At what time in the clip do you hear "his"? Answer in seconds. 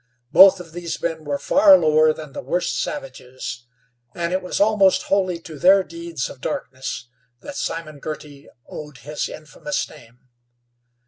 9.05-9.29